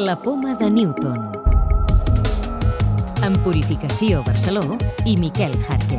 La 0.00 0.16
poma 0.16 0.54
de 0.54 0.70
Newton. 0.70 1.32
En 3.22 3.34
Purificació 3.44 4.22
Barceló 4.24 4.78
i 5.04 5.18
Miquel 5.20 5.52
Jarque. 5.66 5.98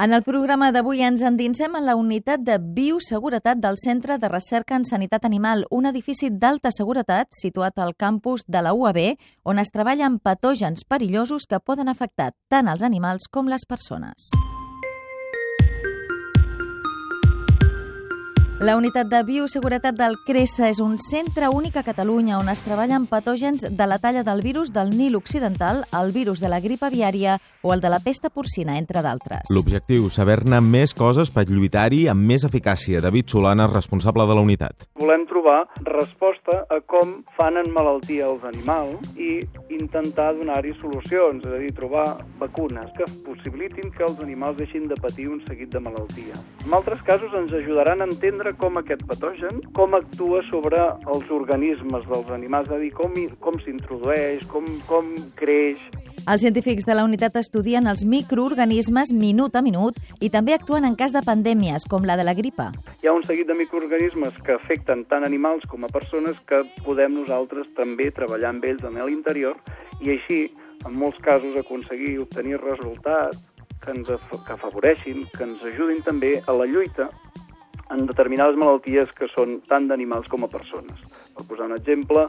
En 0.00 0.14
el 0.16 0.22
programa 0.24 0.70
d'avui 0.72 1.04
ens 1.04 1.20
endinsem 1.20 1.76
en 1.76 1.84
la 1.84 1.98
unitat 2.00 2.40
de 2.40 2.56
bioseguretat 2.56 3.60
del 3.60 3.76
Centre 3.76 4.16
de 4.16 4.30
Recerca 4.32 4.78
en 4.80 4.88
Sanitat 4.88 5.28
Animal, 5.28 5.66
un 5.70 5.90
edifici 5.90 6.30
d'alta 6.32 6.72
seguretat 6.72 7.28
situat 7.36 7.76
al 7.84 7.92
campus 7.92 8.46
de 8.48 8.64
la 8.64 8.72
UAB, 8.72 9.02
on 9.44 9.60
es 9.60 9.68
treballa 9.76 10.08
amb 10.08 10.24
patògens 10.24 10.88
perillosos 10.88 11.44
que 11.44 11.60
poden 11.60 11.92
afectar 11.92 12.32
tant 12.48 12.72
els 12.72 12.80
animals 12.80 13.28
com 13.28 13.52
les 13.52 13.68
persones. 13.68 14.32
La 18.60 18.74
unitat 18.76 19.08
de 19.08 19.22
bioseguretat 19.24 19.96
del 19.96 20.18
CRESA 20.20 20.66
és 20.68 20.82
un 20.84 20.98
centre 21.00 21.48
únic 21.48 21.78
a 21.80 21.82
Catalunya 21.82 22.36
on 22.36 22.50
es 22.52 22.60
treballa 22.60 22.98
amb 22.98 23.08
patògens 23.08 23.62
de 23.64 23.86
la 23.88 23.96
talla 23.96 24.20
del 24.20 24.42
virus 24.44 24.68
del 24.68 24.90
Nil 24.92 25.16
Occidental, 25.16 25.86
el 25.96 26.12
virus 26.12 26.42
de 26.44 26.50
la 26.52 26.58
grip 26.60 26.84
aviària 26.84 27.38
o 27.62 27.72
el 27.72 27.80
de 27.80 27.88
la 27.88 28.02
pesta 28.04 28.28
porcina, 28.28 28.76
entre 28.76 29.00
d'altres. 29.00 29.48
L'objectiu, 29.56 30.10
saber-ne 30.12 30.60
més 30.60 30.92
coses 30.92 31.32
per 31.32 31.46
lluitar-hi 31.48 32.02
amb 32.12 32.20
més 32.20 32.44
eficàcia. 32.44 33.00
David 33.00 33.32
Solana, 33.32 33.64
responsable 33.72 34.28
de 34.28 34.36
la 34.36 34.44
unitat. 34.44 34.84
Volem 35.00 35.24
trobar 35.24 35.62
resposta 35.88 36.66
a 36.68 36.82
com 36.84 37.16
fan 37.38 37.56
en 37.56 37.72
malaltia 37.72 38.28
els 38.28 38.44
animals 38.44 39.08
i 39.16 39.38
intentar 39.72 40.34
donar-hi 40.36 40.74
solucions, 40.82 41.48
és 41.48 41.56
a 41.56 41.62
dir, 41.64 41.72
trobar 41.80 42.04
vacunes 42.36 42.92
que 43.00 43.08
possibilitin 43.24 43.88
que 43.96 44.04
els 44.04 44.20
animals 44.20 44.60
deixin 44.60 44.84
de 44.92 45.00
patir 45.00 45.30
un 45.32 45.40
seguit 45.48 45.72
de 45.72 45.80
malalties. 45.80 46.44
En 46.66 46.76
altres 46.76 47.00
casos 47.08 47.32
ens 47.40 47.56
ajudaran 47.56 48.04
a 48.04 48.10
entendre 48.12 48.49
veure 48.50 48.56
com 48.58 48.78
aquest 48.78 49.02
patogen, 49.06 49.60
com 49.72 49.94
actua 49.94 50.42
sobre 50.50 50.78
els 51.06 51.30
organismes 51.30 52.04
dels 52.08 52.30
animals, 52.30 52.68
és 52.68 52.74
a 52.74 52.78
dir, 52.80 52.90
com, 52.92 53.14
com 53.40 53.58
s'introdueix, 53.62 54.46
com, 54.48 54.64
com 54.86 55.14
creix, 55.36 55.78
els 56.28 56.42
científics 56.42 56.84
de 56.84 56.94
la 56.94 57.02
unitat 57.02 57.34
estudien 57.40 57.86
els 57.88 58.04
microorganismes 58.04 59.10
minut 59.16 59.54
a 59.56 59.62
minut 59.64 59.96
i 60.20 60.28
també 60.28 60.52
actuen 60.52 60.84
en 60.84 60.94
cas 60.94 61.14
de 61.16 61.22
pandèmies, 61.24 61.86
com 61.88 62.04
la 62.04 62.14
de 62.14 62.26
la 62.28 62.34
gripa. 62.36 62.68
Hi 63.00 63.08
ha 63.08 63.14
un 63.16 63.24
seguit 63.24 63.48
de 63.48 63.56
microorganismes 63.56 64.36
que 64.44 64.52
afecten 64.52 65.06
tant 65.08 65.24
animals 65.24 65.64
com 65.66 65.82
a 65.82 65.90
persones 65.90 66.36
que 66.46 66.60
podem 66.84 67.16
nosaltres 67.22 67.72
també 67.74 68.10
treballar 68.12 68.52
amb 68.52 68.68
ells 68.68 68.84
en 68.84 69.00
l'interior 69.00 69.56
i 70.04 70.12
així, 70.12 70.42
en 70.84 70.92
molts 71.00 71.18
casos, 71.24 71.56
aconseguir 71.56 72.18
obtenir 72.20 72.60
resultats 72.60 73.40
que 73.80 73.96
ens 73.96 74.12
que 74.12 74.54
afavoreixin, 74.54 75.24
que 75.32 75.44
ens 75.48 75.64
ajudin 75.72 76.04
també 76.04 76.36
a 76.46 76.52
la 76.52 76.68
lluita 76.68 77.08
en 77.90 78.06
determinades 78.06 78.58
malalties 78.60 79.10
que 79.16 79.28
són 79.34 79.58
tant 79.70 79.88
d'animals 79.90 80.28
com 80.30 80.46
a 80.46 80.52
persones. 80.52 81.00
Per 81.36 81.46
posar 81.48 81.70
un 81.70 81.76
exemple, 81.78 82.28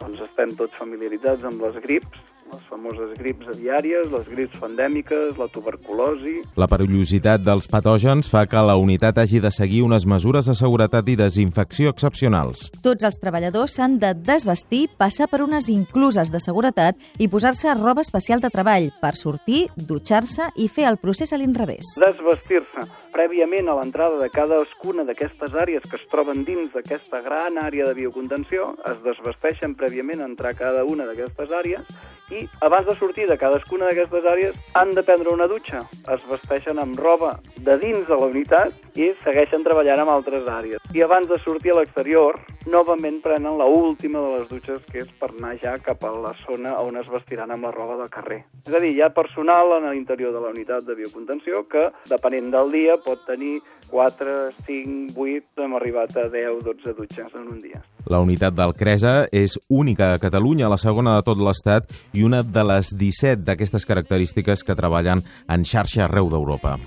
doncs 0.00 0.20
estem 0.26 0.52
tots 0.58 0.76
familiaritzats 0.80 1.44
amb 1.48 1.62
les 1.64 1.80
grips, 1.84 2.20
les 2.50 2.62
famoses 2.66 3.10
grips 3.18 3.46
aviàries, 3.52 4.08
les 4.10 4.28
grips 4.32 4.56
pandèmiques, 4.58 5.36
la 5.38 5.46
tuberculosi... 5.54 6.40
La 6.58 6.66
perillositat 6.70 7.44
dels 7.46 7.68
patògens 7.70 8.30
fa 8.32 8.42
que 8.50 8.62
la 8.66 8.74
unitat 8.80 9.20
hagi 9.22 9.38
de 9.44 9.52
seguir 9.54 9.84
unes 9.86 10.06
mesures 10.08 10.48
de 10.50 10.56
seguretat 10.58 11.08
i 11.12 11.16
desinfecció 11.20 11.92
excepcionals. 11.94 12.66
Tots 12.82 13.06
els 13.06 13.20
treballadors 13.22 13.76
s'han 13.78 13.98
de 14.02 14.14
desvestir, 14.18 14.86
passar 14.98 15.28
per 15.30 15.44
unes 15.46 15.70
incluses 15.70 16.32
de 16.32 16.42
seguretat 16.42 16.98
i 17.22 17.30
posar-se 17.30 17.76
roba 17.78 18.02
especial 18.02 18.42
de 18.42 18.50
treball 18.50 18.90
per 19.02 19.14
sortir, 19.20 19.68
dutxar-se 19.76 20.50
i 20.56 20.66
fer 20.72 20.88
el 20.90 20.98
procés 20.98 21.32
a 21.32 21.38
l'inrevés. 21.38 21.94
Desvestir-se 22.02 22.88
prèviament 23.14 23.68
a 23.68 23.76
l'entrada 23.78 24.18
de 24.20 24.28
cadascuna 24.32 25.04
d'aquestes 25.08 25.54
àrees 25.54 25.84
que 25.88 25.98
es 25.98 26.06
troben 26.12 26.44
dins 26.46 26.72
d'aquesta 26.74 27.20
gran 27.26 27.58
àrea 27.60 27.86
de 27.88 27.94
biocontenció, 27.98 28.74
es 28.90 29.02
desvesteixen 29.04 29.76
prèviament 29.78 30.22
a 30.22 30.28
entrar 30.30 30.54
cada 30.58 30.84
una 30.84 31.06
d'aquestes 31.08 31.50
àrees 31.50 31.86
i 32.30 32.44
abans 32.62 32.86
de 32.86 32.94
sortir 32.98 33.26
de 33.26 33.38
cadascuna 33.38 33.90
d'aquestes 33.90 34.26
àrees 34.32 34.58
han 34.78 34.94
de 34.94 35.02
prendre 35.02 35.34
una 35.34 35.48
dutxa. 35.50 35.82
Es 36.14 36.22
vesteixen 36.30 36.78
amb 36.78 36.98
roba 36.98 37.34
de 37.64 37.76
dins 37.78 38.06
de 38.08 38.16
la 38.16 38.28
unitat 38.30 38.96
i 38.96 39.10
segueixen 39.24 39.64
treballant 39.66 40.00
en 40.02 40.10
altres 40.12 40.46
àrees. 40.48 40.80
I 40.96 41.02
abans 41.04 41.28
de 41.28 41.36
sortir 41.44 41.74
a 41.74 41.80
l'exterior, 41.80 42.38
novament 42.70 43.20
prenen 43.24 43.58
la 43.60 43.66
última 43.68 44.22
de 44.24 44.38
les 44.38 44.48
dutxes, 44.48 44.80
que 44.90 45.02
és 45.04 45.10
per 45.20 45.30
anar 45.34 45.56
ja 45.60 45.76
cap 45.84 46.04
a 46.04 46.12
la 46.14 46.32
zona 46.46 46.76
on 46.80 46.96
es 47.00 47.10
vestiran 47.12 47.52
amb 47.52 47.68
la 47.68 47.74
roba 47.74 47.98
del 48.00 48.10
carrer. 48.12 48.42
És 48.66 48.72
a 48.72 48.80
dir, 48.80 48.94
hi 48.96 49.02
ha 49.04 49.10
personal 49.14 49.76
en 49.78 49.90
l'interior 49.90 50.32
de 50.32 50.40
la 50.40 50.54
unitat 50.54 50.86
de 50.88 50.96
biocontenció 50.96 51.66
que, 51.68 51.90
depenent 52.08 52.50
del 52.54 52.72
dia, 52.72 52.96
pot 53.04 53.26
tenir 53.28 53.58
4, 53.90 54.36
5, 54.66 55.18
8, 55.18 55.64
hem 55.64 55.76
arribat 55.76 56.16
a 56.16 56.28
10, 56.30 56.62
12 56.64 56.94
dutxes 56.96 57.34
en 57.34 57.48
un 57.50 57.58
dia. 57.60 57.82
La 58.10 58.22
unitat 58.22 58.54
del 58.56 58.72
Cresa 58.78 59.26
és 59.32 59.58
única 59.68 60.12
a 60.14 60.22
Catalunya, 60.22 60.70
la 60.70 60.80
segona 60.80 61.18
de 61.18 61.26
tot 61.26 61.42
l'Estat 61.42 61.90
i 62.14 62.24
una 62.24 62.42
de 62.46 62.64
les 62.72 62.94
17 62.96 63.44
d'aquestes 63.44 63.86
característiques 63.86 64.64
que 64.64 64.78
treballen 64.78 65.24
en 65.50 65.66
xarxa 65.66 66.06
arreu 66.06 66.30
d'Europa. 66.30 66.78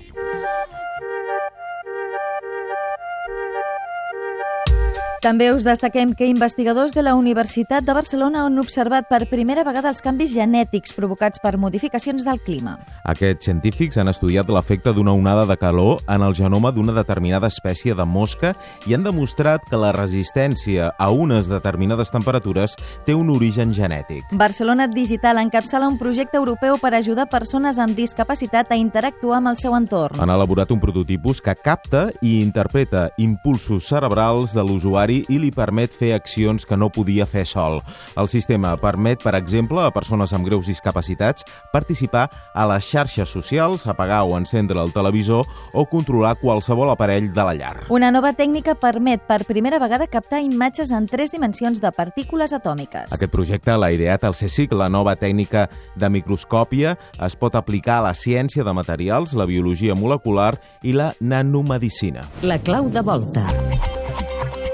També 5.24 5.46
us 5.54 5.64
destaquem 5.64 6.10
que 6.12 6.26
investigadors 6.28 6.92
de 6.92 7.00
la 7.00 7.14
Universitat 7.16 7.86
de 7.86 7.94
Barcelona 7.96 8.42
han 8.44 8.58
observat 8.60 9.06
per 9.08 9.22
primera 9.30 9.62
vegada 9.64 9.88
els 9.88 10.02
canvis 10.04 10.34
genètics 10.34 10.92
provocats 10.92 11.40
per 11.40 11.54
modificacions 11.56 12.26
del 12.26 12.42
clima. 12.44 12.74
Aquests 13.08 13.48
científics 13.48 13.96
han 13.96 14.12
estudiat 14.12 14.52
l'efecte 14.52 14.92
d'una 14.92 15.14
onada 15.16 15.46
de 15.48 15.56
calor 15.56 16.02
en 16.12 16.20
el 16.26 16.36
genoma 16.36 16.74
d'una 16.76 16.92
determinada 16.92 17.48
espècie 17.48 17.96
de 17.96 18.04
mosca 18.04 18.50
i 18.84 18.92
han 18.92 19.06
demostrat 19.06 19.64
que 19.70 19.80
la 19.80 19.94
resistència 19.96 20.90
a 20.98 21.08
unes 21.08 21.48
determinades 21.48 22.12
temperatures 22.12 22.76
té 23.08 23.16
un 23.16 23.32
origen 23.32 23.72
genètic. 23.72 24.28
Barcelona 24.36 24.90
Digital 24.92 25.40
encapçala 25.40 25.88
un 25.88 25.96
projecte 25.96 26.36
europeu 26.36 26.76
per 26.76 26.92
ajudar 27.00 27.30
persones 27.32 27.80
amb 27.80 27.96
discapacitat 27.96 28.76
a 28.76 28.80
interactuar 28.82 29.40
amb 29.40 29.54
el 29.54 29.56
seu 29.56 29.72
entorn. 29.72 30.20
Han 30.20 30.36
elaborat 30.36 30.68
un 30.76 30.84
prototipus 30.84 31.40
que 31.40 31.56
capta 31.56 32.10
i 32.20 32.42
interpreta 32.42 33.08
impulsos 33.16 33.88
cerebrals 33.88 34.52
de 34.52 34.60
l'usuari 34.60 35.13
usuari 35.14 35.24
i 35.28 35.38
li 35.38 35.50
permet 35.52 35.92
fer 35.92 36.14
accions 36.14 36.64
que 36.66 36.76
no 36.76 36.90
podia 36.90 37.26
fer 37.26 37.44
sol. 37.46 37.80
El 38.16 38.28
sistema 38.28 38.76
permet, 38.76 39.22
per 39.22 39.34
exemple, 39.34 39.80
a 39.80 39.92
persones 39.92 40.32
amb 40.32 40.46
greus 40.46 40.66
discapacitats 40.66 41.44
participar 41.72 42.28
a 42.54 42.66
les 42.66 42.84
xarxes 42.84 43.28
socials, 43.28 43.86
apagar 43.86 44.24
o 44.24 44.36
encendre 44.36 44.80
el 44.80 44.92
televisor 44.92 45.44
o 45.72 45.84
controlar 45.86 46.36
qualsevol 46.40 46.90
aparell 46.90 47.32
de 47.32 47.44
la 47.44 47.54
llar. 47.54 47.86
Una 47.90 48.10
nova 48.10 48.32
tècnica 48.32 48.74
permet 48.74 49.22
per 49.26 49.44
primera 49.44 49.78
vegada 49.78 50.06
captar 50.06 50.42
imatges 50.42 50.90
en 50.90 51.06
tres 51.06 51.32
dimensions 51.32 51.80
de 51.80 51.92
partícules 51.92 52.52
atòmiques. 52.52 53.12
Aquest 53.12 53.32
projecte 53.32 53.76
l'ha 53.76 53.92
ideat 53.92 54.24
el 54.24 54.34
CSIC, 54.34 54.72
la 54.74 54.88
nova 54.88 55.16
tècnica 55.16 55.68
de 55.96 56.10
microscòpia 56.10 56.96
es 57.24 57.36
pot 57.36 57.54
aplicar 57.54 58.00
a 58.00 58.08
la 58.10 58.14
ciència 58.14 58.64
de 58.64 58.72
materials, 58.74 59.34
la 59.34 59.46
biologia 59.46 59.94
molecular 59.94 60.54
i 60.82 60.92
la 60.92 61.12
nanomedicina. 61.20 62.28
La 62.42 62.58
clau 62.58 62.90
de 62.90 63.02
volta. 63.04 63.44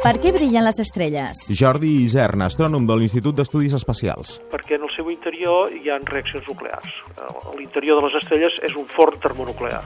Per 0.01 0.15
què 0.17 0.31
brillen 0.33 0.65
les 0.65 0.79
estrelles? 0.81 1.43
Jordi 1.61 1.91
Isern, 2.07 2.41
astrònom 2.47 2.87
de 2.89 2.95
l'Institut 2.97 3.37
d'Estudis 3.37 3.75
Espacials. 3.77 4.39
Perquè 4.49 4.79
en 4.79 4.87
el 4.87 4.93
seu 4.95 5.11
interior 5.13 5.75
hi 5.77 5.93
ha 5.93 5.99
reaccions 6.09 6.49
nuclears. 6.49 6.95
L'interior 7.59 8.01
de 8.01 8.07
les 8.07 8.17
estrelles 8.23 8.57
és 8.65 8.79
un 8.81 8.89
forn 8.97 9.21
termonuclear. 9.21 9.83